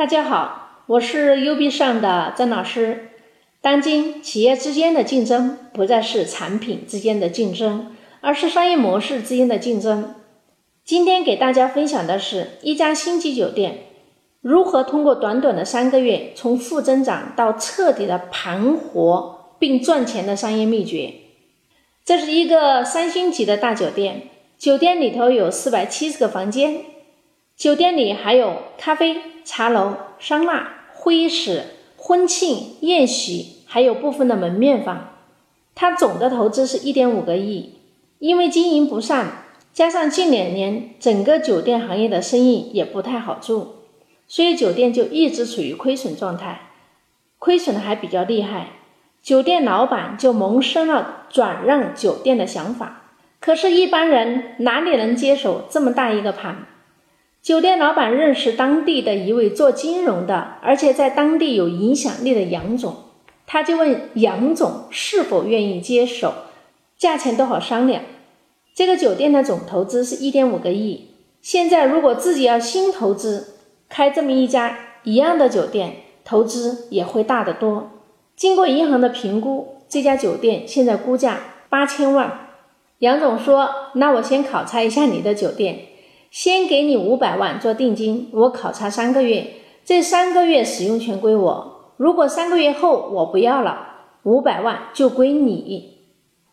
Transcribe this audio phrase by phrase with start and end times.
[0.00, 3.10] 大家好，我是 U B 上的曾老师。
[3.60, 10.14] 当今企业之间的竞争不再是产品之间的竞争，而是商业模式之间的竞争。
[10.86, 13.80] 今天给大家分享的是一家星级酒店
[14.40, 21.12] 如何通过短短的三个月从负增长到彻底的盘活并赚钱的商业秘诀。
[22.06, 26.84] 这是一个三星级的大酒店，酒店里头有四百七十个房间，
[27.60, 29.20] 酒店里还有咖啡。
[29.44, 31.64] 茶楼、桑拿、会议室、
[31.96, 35.14] 婚庆、宴席，还有部分的门面房，
[35.74, 37.74] 它总的投资是一点五个亿。
[38.18, 43.82] 因为经营不善，加上近两年整个酒店行业的生意也不太好做，
[44.28, 46.70] 所以酒店就一直处于亏损状态，
[47.38, 48.68] 亏损的还比较厉害。
[49.20, 56.66] 酒店老板就萌生了转让酒店的想法，可是，一般人哪里能接手这么大一个盘？
[57.42, 62.94] 酒店老板认识当地的一位做金融的，而且在当地有影响力的杨总，
[63.46, 66.34] 他就问杨总是否愿意接手，
[66.98, 68.02] 价钱都好商量。
[68.74, 71.08] 这个酒店的总投资是一点五个亿，
[71.40, 73.54] 现在如果自己要新投资
[73.88, 77.90] 开这么一家一样的酒店，投资也会大得多。
[78.36, 81.38] 经过银行的评估，这家酒店现在估价
[81.70, 82.48] 八千万。
[82.98, 85.86] 杨总说：“那我先考察一下你的酒店。”
[86.30, 91.94] 先给你五百万做定金，我考察三个月，这三个月使用权归我。
[91.96, 93.88] 如果三个月后我不要了，
[94.22, 95.98] 五百万就归你。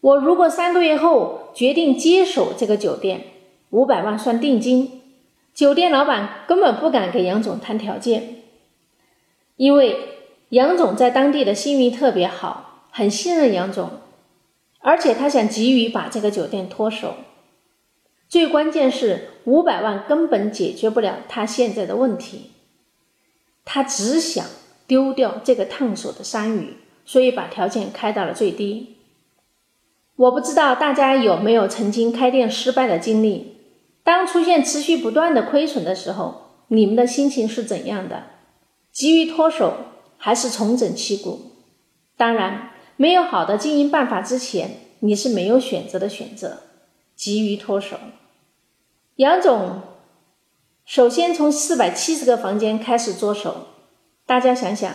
[0.00, 3.24] 我如果三个月后决定接手这个酒店，
[3.70, 5.00] 五百万算定金。
[5.54, 8.42] 酒店老板根本不敢给杨总谈条件，
[9.56, 9.96] 因为
[10.50, 13.90] 杨总在当地的信誉特别好，很信任杨总，
[14.80, 17.14] 而且他想急于把这个酒店脱手。
[18.28, 22.52] 最关键是五百万根本解决不了他现在的问题，
[23.64, 24.44] 他只想
[24.86, 28.96] 丢掉这个烫手的山芋，所以把条件开到了最低。
[30.16, 33.56] 我不知道大家有没有曾经开店失败的经历？
[34.04, 38.24] 当出现持续不断的亏损的时候，你们的心情是怎样的？
[38.92, 39.74] 急于脱手
[40.18, 41.52] 还是重整旗鼓？
[42.16, 46.58] 当然，没有好的经营办法之前，你是没有选择的选择，
[47.16, 47.96] 急于脱手。
[49.22, 49.82] 杨总
[50.84, 53.68] 首先从四百七十个房间开始着手，
[54.26, 54.92] 大家想想，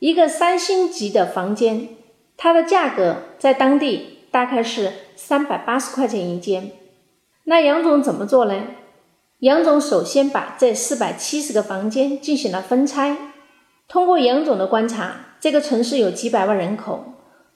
[0.00, 1.90] 一个三星级的房间，
[2.36, 6.72] 它的价格在当地大概是三百八十块钱一间。
[7.44, 8.64] 那杨总怎么做呢？
[9.38, 13.16] 杨总首先把这四百七十个房间进行了分拆。
[13.86, 17.04] 通过杨总的观察，这个城市有几百万人口，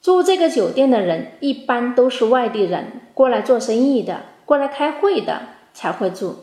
[0.01, 5.41] 住这个酒店的人一般都是外地人，过来做生意的，过来开会的。
[5.73, 6.35] 才会住。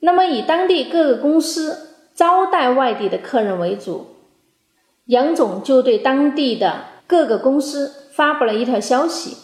[0.00, 4.06] 那么以当地各个公司招待外地的客人为主，
[5.04, 9.36] 杨总就对当地的各个公司发布了一条消息：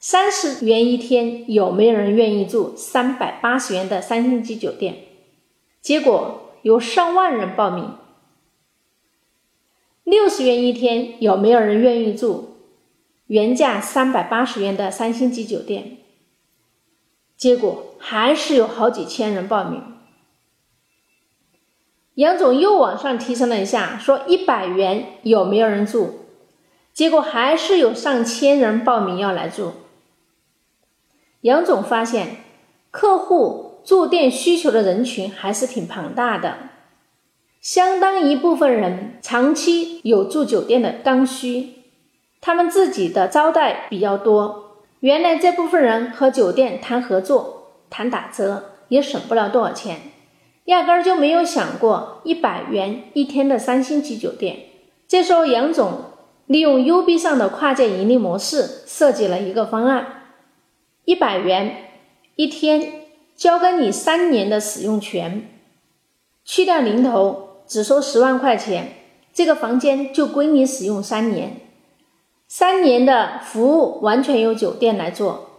[0.00, 5.04] 三十元一天，有没有人愿意住三百八十元的三星级酒店？
[5.82, 7.96] 结果有上万人报名。
[10.04, 12.56] 六十元一天，有没有人愿意住
[13.26, 15.98] 原价三百八十元的三星级酒店？
[17.36, 17.91] 结果。
[18.04, 19.80] 还是有好几千人报名。
[22.14, 26.10] 杨总又往上提升了一下，说一百元有没有人住？
[26.92, 29.72] 结果还是有上千人报名要来住。
[31.42, 32.38] 杨总发现，
[32.90, 36.58] 客户住店需求的人群还是挺庞大的，
[37.60, 41.74] 相当一部分人长期有住酒店的刚需，
[42.40, 44.80] 他们自己的招待比较多。
[45.00, 47.61] 原来这部分人和酒店谈合作。
[47.92, 50.00] 谈打折也省不了多少钱，
[50.64, 54.60] 压根儿就没有想过一百元一天的三星级酒店。
[55.06, 56.04] 这时候，杨总
[56.46, 60.24] 利用 UB 上的跨界盈利模式设计了一个方案：
[61.04, 61.90] 一百元
[62.36, 63.04] 一天，
[63.36, 65.50] 交给你三年的使用权，
[66.46, 68.88] 去掉零头，只收十万块钱，
[69.34, 71.60] 这个房间就归你使用三年，
[72.48, 75.50] 三年的服务完全由酒店来做。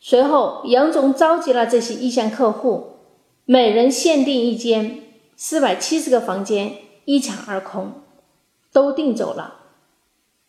[0.00, 2.98] 随后，杨总召集了这些意向客户，
[3.44, 5.00] 每人限定一间，
[5.36, 7.94] 四百七十个房间一抢而空，
[8.72, 9.54] 都订走了。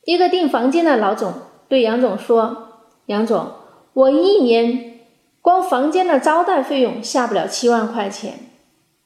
[0.06, 1.34] 一个订房间的老总
[1.68, 2.68] 对杨总说
[3.08, 3.52] ：“杨总，
[3.94, 5.00] 我一年
[5.42, 8.52] 光房间的招待费用下不了七万块钱，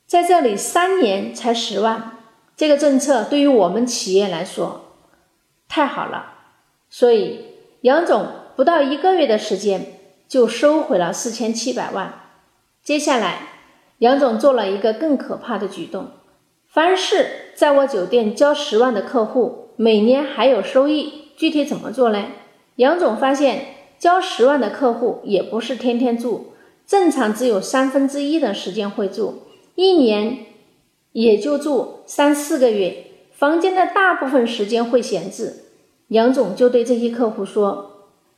[0.06, 2.18] 在这里三年才十万，
[2.58, 4.82] 这个政策对于我们企业来说
[5.70, 6.34] 太好了。”
[6.92, 7.46] 所以，
[7.82, 10.00] 杨总不到一个月的时间。
[10.34, 12.12] 就收回了四千七百万。
[12.84, 13.50] 接下来，
[14.00, 16.08] 杨总做了一个更可怕的举动，
[16.68, 21.26] 凡是在我酒店交十万的客户，每年还有收益。
[21.38, 22.26] 具体怎么做呢？
[22.78, 26.54] 杨总发现，交十万的客户也不是天天住，
[26.88, 29.44] 正常只有三分之一的时间会住，
[29.76, 30.48] 一年
[31.12, 35.66] 也就住三四个月，房间的大部分时间会闲置。
[36.08, 37.92] 杨总就对这些客户说：“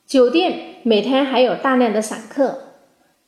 [0.06, 2.74] 酒店每天还有大量的散客，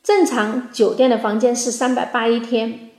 [0.04, 2.92] 正常酒店的房间是三百八一天，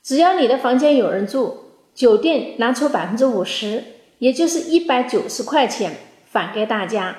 [0.00, 3.82] 只要你的房间有人住，酒店拿出百分之五十，
[4.18, 7.16] 也就是一百九十块钱返给大家。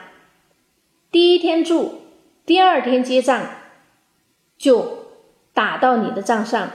[1.12, 1.96] 第一天住，
[2.46, 3.42] 第二天结账
[4.58, 5.10] 就
[5.54, 6.72] 打到你的账上。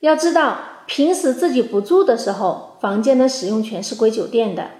[0.00, 4.70] 要知道，平时自己不住的时候，房间的使用权是归酒店的。”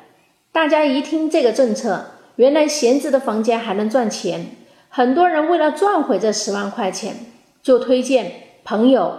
[0.51, 2.07] 大家一听这个政策，
[2.37, 4.57] 原来闲置的房间还能赚钱，
[4.89, 7.17] 很多人为了赚回这十万块钱，
[7.63, 8.33] 就推荐
[8.65, 9.19] 朋友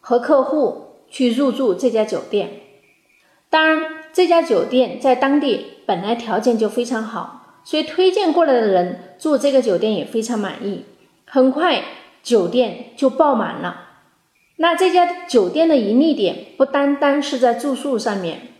[0.00, 2.50] 和客户去入住这家酒店。
[3.50, 10.84] 当然，这家酒店在当地本来条件就非常好，所以推荐过来的人住这个酒店也非常满意，
[11.26, 11.82] 很快
[12.22, 13.82] 酒店就爆满了。
[14.56, 18.53] 那这家酒店的盈利点不单单是在住宿上面。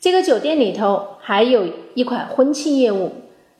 [0.00, 3.12] 这个酒店里头还有一款婚庆业务。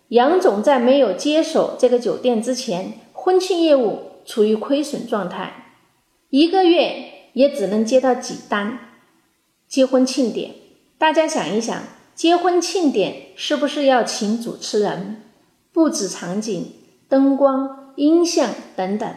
[0.09, 5.75] 杨总在没有接手这个酒店之前，婚庆业务处于亏损状态，
[6.31, 8.79] 一个月也只能接到几单
[9.67, 10.53] 结婚庆典。
[10.97, 11.83] 大家想一想，
[12.15, 15.23] 结婚庆典是不是要请主持人、
[15.73, 16.73] 布置场景、
[17.07, 19.15] 灯光、音像等等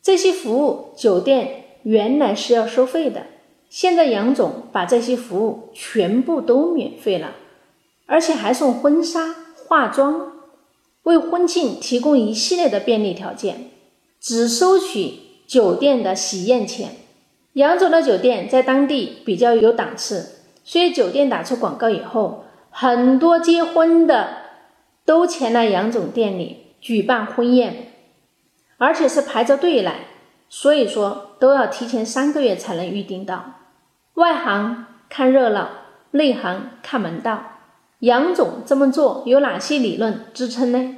[0.00, 0.92] 这些服务？
[0.96, 3.26] 酒店原来是要收费的。
[3.74, 7.30] 现在杨总把这些服务全部都免费了，
[8.04, 9.34] 而且还送婚纱、
[9.66, 10.30] 化妆，
[11.04, 13.70] 为婚庆提供一系列的便利条件，
[14.20, 15.14] 只收取
[15.46, 16.96] 酒店的喜宴钱。
[17.54, 24.36] 杨总的酒店在当地比较有档次，所以酒店打出广告以后，很多结婚的
[25.06, 27.86] 都前来杨总店里举办婚宴，
[28.76, 30.00] 而且是排着队来，
[30.50, 33.60] 所以说都要提前三个月才能预定到。
[34.14, 35.68] 外行看热闹，
[36.10, 37.44] 内行看门道。
[38.00, 40.96] 杨总这么做有哪些理论支撑呢？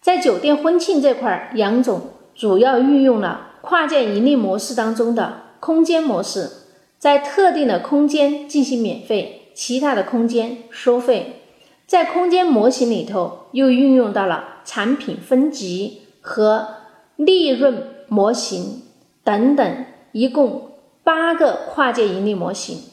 [0.00, 6.50] 在酒店婚庆这块，杨总主要运用了跨界盈利模式当中的空间模式，
[6.98, 11.42] 在特定的空间进行免费，其他的空间收费。
[11.86, 16.66] 在空间模型里头，又运用到了产品分级和
[17.16, 18.82] 利润模型
[19.22, 20.69] 等等，一共。
[21.10, 22.84] 八个跨界盈利模型，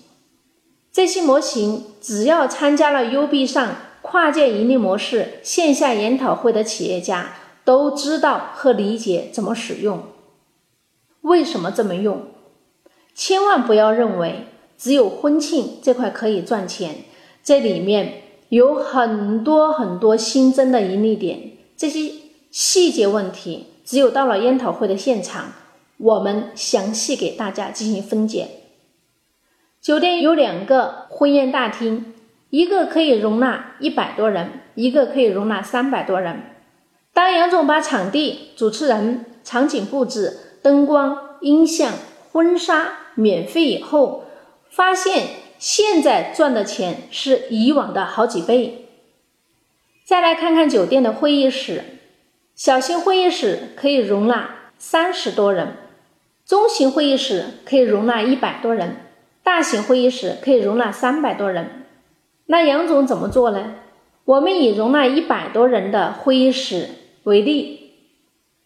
[0.91, 10.01] 这些模型只要参加了 U B 上跨界盈利模式线下研讨会的企业家都知道和理解怎么使用。
[11.21, 12.23] 为什么这么用？
[13.13, 14.47] 千万不要认为
[14.79, 17.03] 只有婚庆这块可以赚钱，
[17.43, 22.11] 这里面有很多很多新增的盈利点，这些
[22.49, 25.51] 细节问题只有到了研讨会的现场。
[25.97, 28.49] 我们详细给大家进行分解。
[29.81, 32.13] 酒店有两个婚宴大厅，
[32.49, 36.41] 一个可以容纳一百多人，一个可以容纳三百多人。
[37.13, 41.94] 当杨总把场地、主持人、场景布置、灯光、音像、
[42.31, 44.25] 婚纱免费以后，
[44.69, 45.27] 发现
[45.57, 48.89] 现在赚的钱是以往的好几倍。
[50.06, 51.83] 再来看看酒店的会议室，
[52.54, 55.75] 小型会议室可以容纳三十多人。
[56.47, 58.95] 中型会议室可以容纳一百多人，
[59.44, 61.85] 大型会议室可以容纳三百多人。
[62.45, 63.75] 那杨总怎么做呢？
[64.23, 66.87] 我们以容纳一百多人的会议室
[67.23, 67.92] 为例，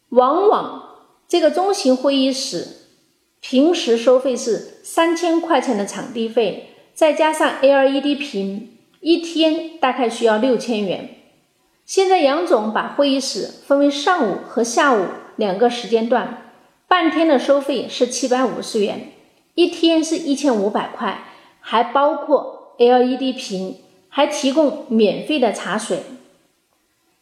[0.10, 0.90] 往往
[1.28, 2.68] 这个中型会议室
[3.40, 11.10] 平时收费是三千块钱的场地费，再加上 LED 屏，一天大概需要六千元。
[11.84, 16.51] 现在杨总把会议室分为上午和下午两个时间段。
[16.92, 19.14] 半天的收费是七百五十元，
[19.56, 21.24] 一天是一千五百块，
[21.62, 23.78] 还包括 LED 屏，
[24.10, 26.00] 还提供免费的茶水。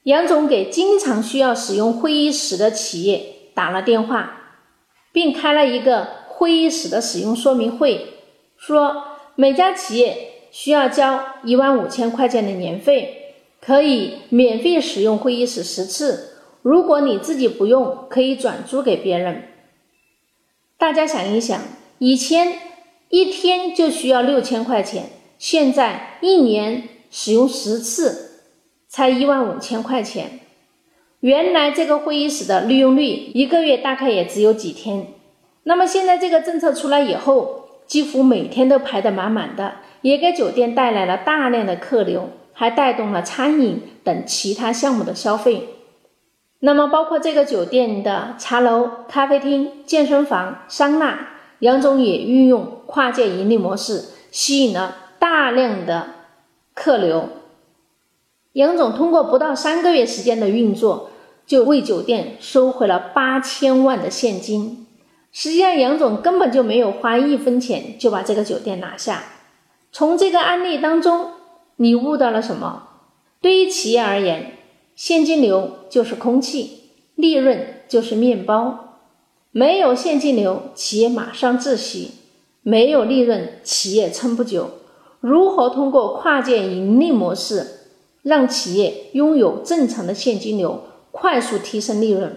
[0.06, 3.24] 杨总给经常需要使用会议室的企业
[3.54, 4.56] 打了电话，
[5.12, 8.08] 并开了一个会议室的使用说明会，
[8.58, 9.04] 说
[9.36, 16.38] 每家企业需要交一万五千块钱的年费，可以免费使用会议室十次。
[16.64, 19.44] 如果你自己不用，可以转租给别人。
[20.80, 21.62] 大家想一想，
[21.98, 22.54] 以前
[23.10, 25.08] 一天就需要六千块钱，
[25.38, 28.46] 现在一年使用十次
[28.88, 30.40] 才一万五千块钱。
[31.20, 35.08] 原来这个会议室的利用率一个月大概也只有几天。
[35.64, 45.68] 那么现在这个政策出来以后，几乎每天都排得满满的，也给酒店带来了大量的客流，还带动了餐饮等其他项目的消费。
[46.62, 56.08] 那么，包括这个酒店的茶楼、咖啡厅、健身房、桑拿，杨总也运用跨界盈利模式，吸引了大量的
[56.74, 57.30] 客流。
[58.54, 61.12] 杨总通过不到三个月时间的运作，
[61.46, 64.86] 就为酒店收回了八千万的现金。
[65.32, 69.24] 实际上，杨总根本就没有花一分钱就把这个酒店拿下。
[69.94, 71.32] 从这个案例当中，
[71.78, 72.88] 你悟到了什么？
[73.40, 74.58] 对于企业而言，
[75.00, 78.98] 现金流就是空气，利润就是面包。
[79.52, 82.10] 没有现金流，企业马上窒息；
[82.64, 84.72] 没有利润，企业撑不久。
[85.22, 87.86] 如何通过跨界盈利模式，
[88.24, 92.36] 让企业拥有正常的现金流，快速提升利润？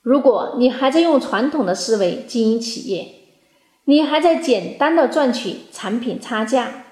[0.00, 3.08] 如果你还在用传统的思维经营企业，
[3.86, 6.84] 你还在简单的赚取产品差价，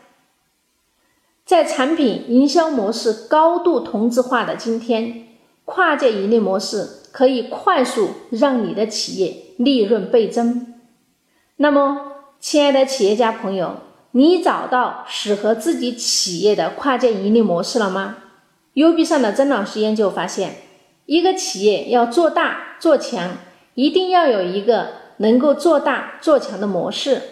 [1.47, 5.29] 在产品营销模式高度同质化的今天，
[5.65, 10.75] 跨界盈利模式可以快速让你的企业利润倍增。
[11.59, 13.77] 那么，亲爱的企业家朋友，
[14.11, 18.17] 你找到适合自己企业的跨界盈利模式了吗
[18.75, 20.57] ？U B 上的曾老师研究发现。
[21.07, 23.37] 一个企业要做大做强，
[23.75, 24.89] 一定要有一个
[25.19, 27.23] 能够做大做强的模式。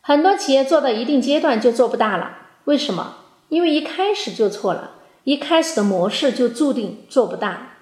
[0.00, 2.38] 很多企业做到一定阶段就做不大了，
[2.70, 3.16] 为什么？
[3.48, 4.92] 因为一开始就错了，
[5.24, 7.78] 一开始的模式就注定做不大。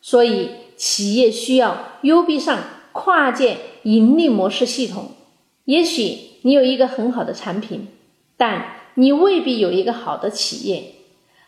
[0.00, 2.58] 所以，企业需要 U B 上
[2.90, 5.12] 跨界盈利模式系统。
[5.66, 7.86] 也许你有一个很好的产品，
[8.36, 10.94] 但你未必有一个好的企业。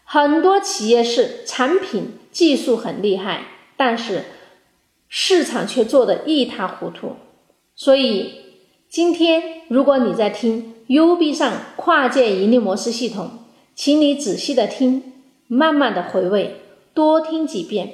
[0.05, 3.47] 很多企业是产品技术很厉害，
[3.77, 4.27] 但是
[5.09, 7.17] 市场却做得一塌糊涂。
[7.75, 8.50] 所以
[8.91, 13.31] 今天，如果你在听 U B 上跨界盈利模式系统，
[13.77, 15.05] 请你仔细的听，
[15.47, 16.57] 慢慢的回味，
[16.93, 17.93] 多听几遍。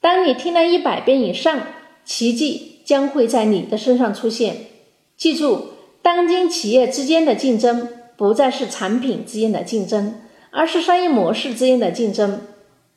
[0.00, 1.60] 当你听了一百遍以上，
[2.06, 4.56] 奇迹将会在你的身上出现。
[5.18, 5.66] 记住，
[6.00, 7.86] 当今企业之间的竞争
[8.16, 10.14] 不再是产品之间的竞争。
[10.50, 12.40] 而是商业模式之间的竞争。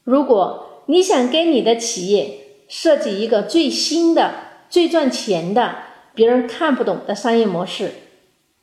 [0.03, 2.37] 如果你想给你的企业
[2.67, 4.35] 设计一个最新的、
[4.69, 5.75] 最赚钱的、
[6.15, 7.91] 别人看不懂的商业模式，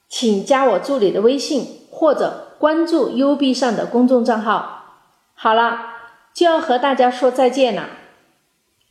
[0.08, 5.04] 请加我助理的微信或者关注 U B 上的公众账号。
[5.34, 5.78] 好了，
[6.34, 7.90] 就要和大家说再见了。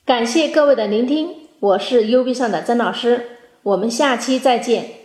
[0.06, 5.01] 感谢各位的聆听，我是 U B 上的曾老师，我们下期再见。